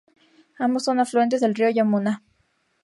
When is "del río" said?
1.41-1.69